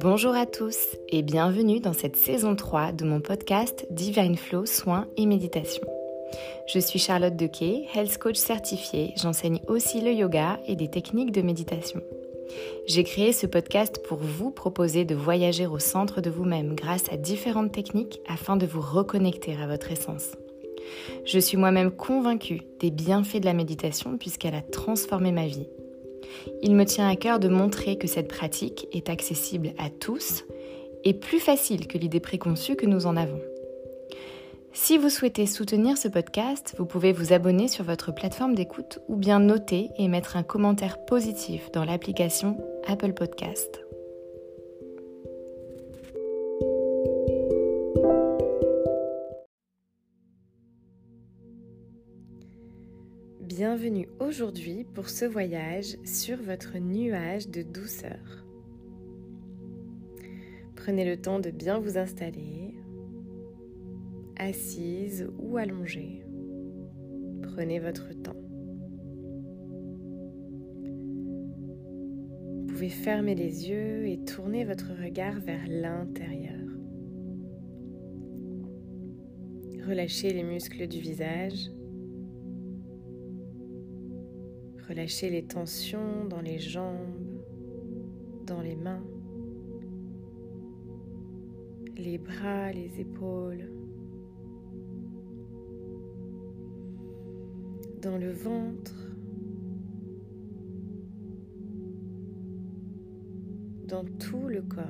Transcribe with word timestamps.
Bonjour 0.00 0.36
à 0.36 0.46
tous 0.46 0.78
et 1.08 1.22
bienvenue 1.22 1.80
dans 1.80 1.92
cette 1.92 2.14
saison 2.14 2.54
3 2.54 2.92
de 2.92 3.04
mon 3.04 3.20
podcast 3.20 3.84
Divine 3.90 4.36
Flow 4.36 4.64
Soins 4.64 5.08
et 5.16 5.26
Méditation. 5.26 5.82
Je 6.72 6.78
suis 6.78 7.00
Charlotte 7.00 7.34
Dequet, 7.34 7.86
health 7.96 8.16
coach 8.18 8.36
certifiée. 8.36 9.12
J'enseigne 9.16 9.60
aussi 9.66 10.00
le 10.00 10.12
yoga 10.12 10.60
et 10.68 10.76
des 10.76 10.88
techniques 10.88 11.32
de 11.32 11.42
méditation. 11.42 12.00
J'ai 12.86 13.02
créé 13.02 13.32
ce 13.32 13.48
podcast 13.48 14.00
pour 14.06 14.18
vous 14.18 14.52
proposer 14.52 15.04
de 15.04 15.16
voyager 15.16 15.66
au 15.66 15.80
centre 15.80 16.20
de 16.20 16.30
vous-même 16.30 16.76
grâce 16.76 17.10
à 17.12 17.16
différentes 17.16 17.72
techniques 17.72 18.20
afin 18.28 18.56
de 18.56 18.66
vous 18.66 18.80
reconnecter 18.80 19.56
à 19.60 19.66
votre 19.66 19.90
essence. 19.90 20.36
Je 21.24 21.40
suis 21.40 21.56
moi-même 21.56 21.90
convaincue 21.90 22.62
des 22.78 22.92
bienfaits 22.92 23.40
de 23.40 23.46
la 23.46 23.52
méditation 23.52 24.16
puisqu'elle 24.16 24.54
a 24.54 24.62
transformé 24.62 25.32
ma 25.32 25.48
vie. 25.48 25.66
Il 26.62 26.74
me 26.74 26.84
tient 26.84 27.08
à 27.08 27.16
cœur 27.16 27.38
de 27.38 27.48
montrer 27.48 27.96
que 27.98 28.06
cette 28.06 28.28
pratique 28.28 28.86
est 28.92 29.08
accessible 29.08 29.72
à 29.78 29.90
tous 29.90 30.44
et 31.04 31.14
plus 31.14 31.40
facile 31.40 31.86
que 31.86 31.98
l'idée 31.98 32.20
préconçue 32.20 32.76
que 32.76 32.86
nous 32.86 33.06
en 33.06 33.16
avons. 33.16 33.40
Si 34.72 34.98
vous 34.98 35.10
souhaitez 35.10 35.46
soutenir 35.46 35.96
ce 35.96 36.08
podcast, 36.08 36.74
vous 36.78 36.86
pouvez 36.86 37.12
vous 37.12 37.32
abonner 37.32 37.68
sur 37.68 37.84
votre 37.84 38.12
plateforme 38.12 38.54
d'écoute 38.54 39.00
ou 39.08 39.16
bien 39.16 39.40
noter 39.40 39.90
et 39.98 40.08
mettre 40.08 40.36
un 40.36 40.42
commentaire 40.42 41.04
positif 41.04 41.72
dans 41.72 41.84
l'application 41.84 42.56
Apple 42.86 43.12
Podcast. 43.12 43.87
Bienvenue 53.80 54.08
aujourd'hui 54.18 54.84
pour 54.92 55.08
ce 55.08 55.24
voyage 55.24 55.98
sur 56.04 56.42
votre 56.42 56.78
nuage 56.78 57.48
de 57.48 57.62
douceur. 57.62 58.44
Prenez 60.74 61.04
le 61.04 61.16
temps 61.16 61.38
de 61.38 61.50
bien 61.50 61.78
vous 61.78 61.96
installer, 61.96 62.74
assise 64.36 65.28
ou 65.38 65.58
allongée. 65.58 66.24
Prenez 67.42 67.78
votre 67.78 68.08
temps. 68.20 68.42
Vous 72.56 72.66
pouvez 72.66 72.88
fermer 72.88 73.36
les 73.36 73.68
yeux 73.68 74.08
et 74.08 74.18
tourner 74.24 74.64
votre 74.64 74.90
regard 75.00 75.38
vers 75.38 75.68
l'intérieur. 75.68 76.68
Relâchez 79.86 80.32
les 80.32 80.42
muscles 80.42 80.88
du 80.88 80.98
visage 80.98 81.70
Relâchez 84.88 85.28
les 85.28 85.42
tensions 85.42 86.24
dans 86.30 86.40
les 86.40 86.58
jambes, 86.58 87.42
dans 88.46 88.62
les 88.62 88.74
mains, 88.74 89.04
les 91.98 92.16
bras, 92.16 92.72
les 92.72 92.98
épaules, 92.98 93.70
dans 98.00 98.16
le 98.16 98.32
ventre, 98.32 98.94
dans 103.86 104.06
tout 104.18 104.48
le 104.48 104.62
corps. 104.62 104.84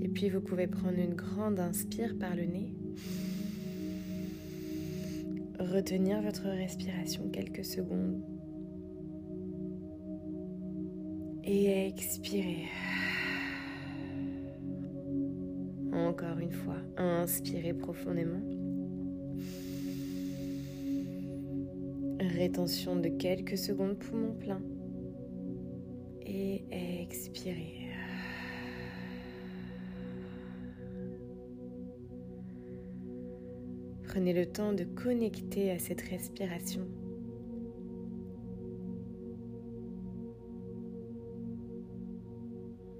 Et 0.00 0.08
puis 0.08 0.30
vous 0.30 0.40
pouvez 0.40 0.66
prendre 0.66 0.98
une 0.98 1.14
grande 1.14 1.60
inspire 1.60 2.16
par 2.18 2.34
le 2.34 2.46
nez. 2.46 2.74
Retenir 5.60 6.22
votre 6.22 6.48
respiration 6.48 7.28
quelques 7.28 7.66
secondes. 7.66 8.22
Et 11.44 11.86
expirer. 11.86 12.64
Encore 15.92 16.38
une 16.38 16.50
fois, 16.50 16.78
inspirez 16.96 17.74
profondément. 17.74 18.40
Rétention 22.20 22.96
de 22.96 23.08
quelques 23.10 23.58
secondes 23.58 23.98
poumon 23.98 24.32
plein. 24.32 24.62
Et 26.22 26.64
expirez. 27.02 27.89
Prenez 34.10 34.32
le 34.32 34.44
temps 34.44 34.72
de 34.72 34.82
connecter 34.82 35.70
à 35.70 35.78
cette 35.78 36.00
respiration. 36.00 36.84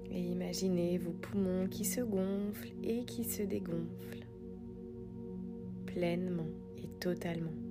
Et 0.09 0.21
imaginez 0.21 0.97
vos 0.99 1.11
poumons 1.11 1.67
qui 1.67 1.83
se 1.83 1.99
gonflent 1.99 2.71
et 2.81 3.03
qui 3.03 3.25
se 3.25 3.43
dégonflent 3.43 4.25
pleinement 5.85 6.47
et 6.77 6.87
totalement. 7.01 7.70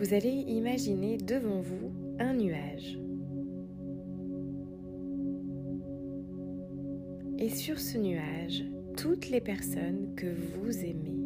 Vous 0.00 0.14
allez 0.14 0.30
imaginer 0.30 1.18
devant 1.18 1.60
vous 1.60 1.92
un 2.18 2.32
nuage. 2.32 2.98
Et 7.38 7.50
sur 7.50 7.78
ce 7.78 7.98
nuage, 7.98 8.64
toutes 8.96 9.28
les 9.28 9.42
personnes 9.42 10.14
que 10.16 10.26
vous 10.26 10.78
aimez. 10.78 11.20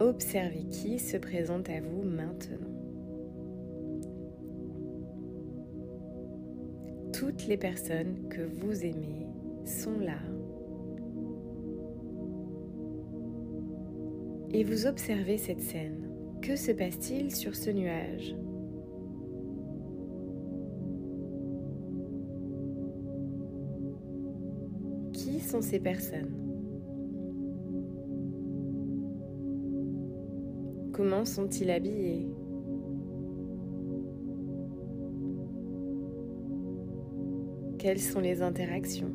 Observez 0.00 0.64
qui 0.70 0.98
se 0.98 1.18
présente 1.18 1.68
à 1.68 1.80
vous 1.82 2.02
maintenant. 2.02 2.56
Toutes 7.12 7.46
les 7.46 7.58
personnes 7.58 8.28
que 8.30 8.40
vous 8.40 8.82
aimez 8.82 9.26
sont 9.66 9.98
là 9.98 10.20
et 14.52 14.64
vous 14.64 14.86
observez 14.86 15.38
cette 15.38 15.60
scène. 15.60 16.08
Que 16.40 16.56
se 16.56 16.72
passe-t-il 16.72 17.34
sur 17.34 17.54
ce 17.54 17.70
nuage? 17.70 18.36
Qui 25.12 25.40
sont 25.40 25.60
ces 25.60 25.80
personnes? 25.80 26.34
Comment 30.92 31.24
sont-ils 31.24 31.70
habillés? 31.70 32.28
Quelles 37.78 38.00
sont 38.00 38.20
les 38.20 38.42
interactions? 38.42 39.12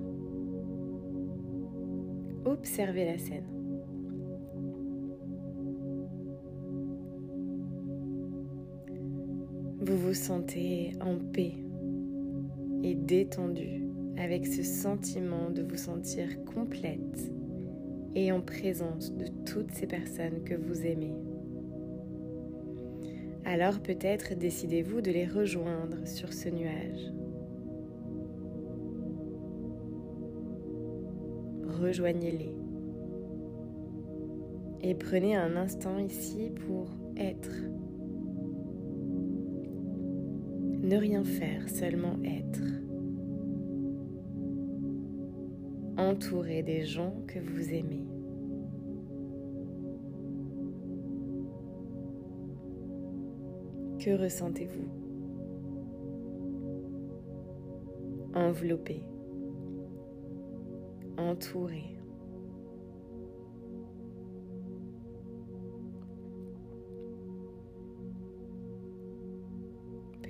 Observez 2.45 3.05
la 3.05 3.17
scène. 3.17 3.53
Vous 9.85 9.97
vous 9.97 10.13
sentez 10.13 10.94
en 11.01 11.17
paix 11.17 11.55
et 12.83 12.95
détendu 12.95 13.83
avec 14.17 14.47
ce 14.47 14.63
sentiment 14.63 15.49
de 15.49 15.61
vous 15.61 15.75
sentir 15.75 16.25
complète 16.45 17.33
et 18.16 18.31
en 18.31 18.39
présence 18.39 19.13
de 19.13 19.25
toutes 19.45 19.72
ces 19.72 19.85
personnes 19.85 20.41
que 20.45 20.53
vous 20.53 20.85
aimez. 20.85 21.17
Alors 23.43 23.81
peut-être 23.81 24.35
décidez-vous 24.35 25.01
de 25.01 25.11
les 25.11 25.27
rejoindre 25.27 26.07
sur 26.07 26.31
ce 26.31 26.47
nuage. 26.47 27.11
Rejoignez-les. 31.81 32.55
Et 34.81 34.96
prenez 34.96 35.35
un 35.35 35.58
instant 35.58 35.97
ici 35.97 36.52
pour 36.66 36.87
être 37.17 37.52
ne 40.93 40.99
rien 40.99 41.23
faire, 41.23 41.67
seulement 41.69 42.19
être. 42.23 42.61
Entouré 45.97 46.61
des 46.61 46.85
gens 46.85 47.16
que 47.28 47.40
vous 47.40 47.73
aimez. 47.73 48.05
Que 53.99 54.22
ressentez-vous? 54.22 54.90
Enveloppé, 58.35 59.03
entouré. 61.17 61.97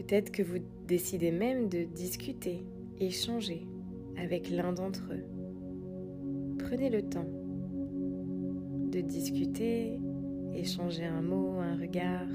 Peut-être 0.07 0.31
que 0.31 0.43
vous 0.43 0.59
décidez 0.87 1.31
même 1.31 1.69
de 1.69 1.83
discuter, 1.83 2.65
échanger 2.99 3.65
avec 4.17 4.49
l'un 4.49 4.73
d'entre 4.73 5.13
eux. 5.13 5.23
prenez 6.57 6.89
le 6.89 7.01
temps 7.03 7.27
de 8.91 8.99
discuter, 9.01 9.99
échanger 10.53 11.05
un 11.05 11.21
mot, 11.21 11.59
un 11.59 11.77
regard, 11.77 12.27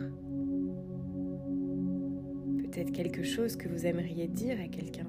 peut-être 2.58 2.90
quelque 2.90 3.22
chose 3.22 3.56
que 3.56 3.68
vous 3.68 3.86
aimeriez 3.86 4.28
dire 4.28 4.58
à 4.60 4.68
quelqu'un. 4.68 5.06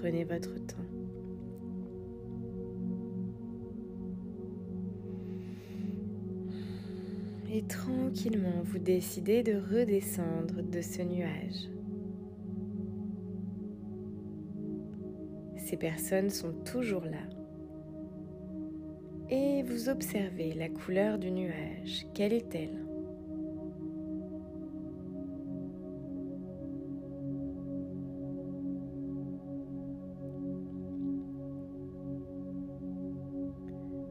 Prenez 0.00 0.22
votre 0.22 0.54
temps. 0.54 0.76
Et 7.52 7.62
tranquillement, 7.62 8.62
vous 8.62 8.78
décidez 8.78 9.42
de 9.42 9.54
redescendre 9.54 10.62
de 10.62 10.80
ce 10.80 11.02
nuage. 11.02 11.68
Ces 15.56 15.76
personnes 15.76 16.30
sont 16.30 16.52
toujours 16.64 17.04
là. 17.04 17.26
Et 19.30 19.64
vous 19.64 19.88
observez 19.88 20.52
la 20.52 20.68
couleur 20.68 21.18
du 21.18 21.32
nuage. 21.32 22.06
Quelle 22.14 22.34
est-elle? 22.34 22.87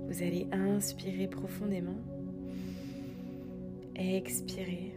Vous 0.08 0.24
allez 0.24 0.48
inspirer 0.52 1.28
profondément. 1.28 1.98
Expirer. 3.96 4.94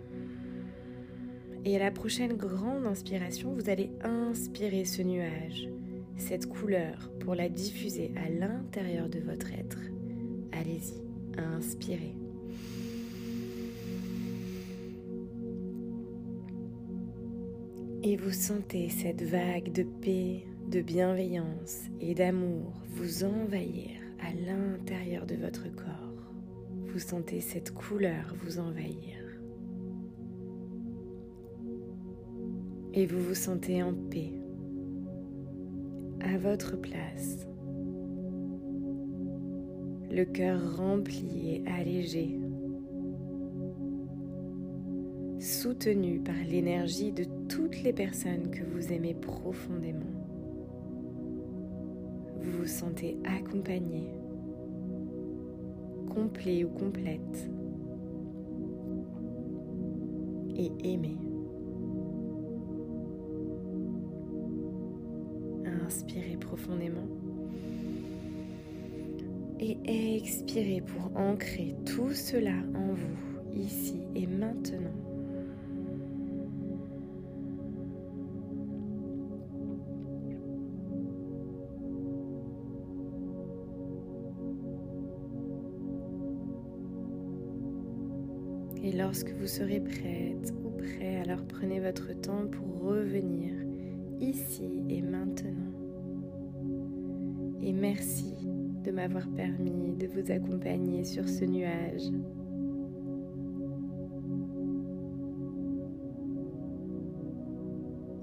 Et 1.65 1.77
à 1.77 1.79
la 1.79 1.91
prochaine 1.91 2.35
grande 2.35 2.87
inspiration, 2.87 3.53
vous 3.53 3.69
allez 3.69 3.91
inspirer 4.03 4.85
ce 4.85 5.03
nuage, 5.03 5.69
cette 6.17 6.47
couleur, 6.47 7.11
pour 7.21 7.35
la 7.35 7.49
diffuser 7.49 8.13
à 8.17 8.31
l'intérieur 8.31 9.09
de 9.09 9.19
votre 9.19 9.53
être. 9.53 9.81
Allez-y, 10.53 11.03
inspirez. 11.39 12.15
Et 18.03 18.17
vous 18.17 18.33
sentez 18.33 18.89
cette 18.89 19.23
vague 19.23 19.73
de 19.73 19.83
paix, 19.83 20.47
de 20.69 20.81
bienveillance 20.81 21.83
et 22.01 22.15
d'amour 22.15 22.73
vous 22.95 23.25
envahir 23.25 24.10
à 24.23 24.33
l'intérieur 24.35 25.27
de 25.27 25.35
votre 25.37 25.65
corps. 25.75 26.33
Vous 26.89 26.99
sentez 26.99 27.41
cette 27.41 27.73
couleur 27.73 28.35
vous 28.43 28.59
envahir. 28.59 29.17
Et 32.93 33.07
vous 33.07 33.21
vous 33.21 33.35
sentez 33.35 33.83
en 33.83 33.95
paix, 33.95 34.33
à 36.21 36.37
votre 36.39 36.77
place, 36.77 37.47
le 40.11 40.25
cœur 40.25 40.77
rempli 40.77 41.55
et 41.55 41.65
allégé, 41.71 42.41
soutenu 45.39 46.19
par 46.19 46.35
l'énergie 46.49 47.13
de 47.13 47.25
toutes 47.49 47.83
les 47.83 47.93
personnes 47.93 48.51
que 48.51 48.65
vous 48.65 48.93
aimez 48.93 49.15
profondément. 49.15 50.20
Vous 52.51 52.63
vous 52.63 52.67
sentez 52.67 53.17
accompagné, 53.25 54.11
complet 56.13 56.65
ou 56.65 56.69
complète 56.69 57.49
et 60.57 60.73
aimé. 60.83 61.17
Inspirez 65.87 66.37
profondément 66.41 67.07
et 69.61 70.17
expirez 70.17 70.81
pour 70.81 71.17
ancrer 71.17 71.77
tout 71.87 72.13
cela 72.13 72.57
en 72.75 72.95
vous, 72.95 73.61
ici 73.61 74.01
et 74.17 74.27
maintenant. 74.27 75.10
Et 88.83 88.93
lorsque 88.93 89.31
vous 89.33 89.47
serez 89.47 89.81
prête 89.81 90.55
ou 90.65 90.71
prêt, 90.71 91.21
alors 91.23 91.45
prenez 91.47 91.81
votre 91.81 92.13
temps 92.21 92.47
pour 92.51 92.89
revenir 92.89 93.53
ici 94.21 94.83
et 94.89 95.03
maintenant. 95.03 95.73
Et 97.63 97.73
merci 97.73 98.35
de 98.85 98.91
m'avoir 98.91 99.29
permis 99.29 99.95
de 99.97 100.07
vous 100.07 100.33
accompagner 100.33 101.05
sur 101.05 101.29
ce 101.29 101.45
nuage. 101.45 102.11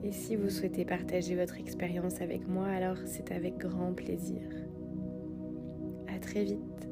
Et 0.03 0.11
si 0.11 0.35
vous 0.35 0.49
souhaitez 0.49 0.85
partager 0.85 1.35
votre 1.35 1.59
expérience 1.59 2.21
avec 2.21 2.47
moi, 2.47 2.65
alors 2.65 2.97
c'est 3.05 3.31
avec 3.31 3.57
grand 3.57 3.93
plaisir. 3.93 4.41
À 6.07 6.17
très 6.17 6.45
vite. 6.45 6.86